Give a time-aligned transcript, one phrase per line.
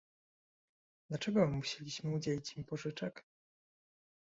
[1.09, 3.25] Dlaczego musieliśmy udzielić im pożyczek?